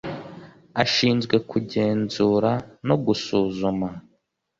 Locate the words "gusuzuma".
3.05-3.87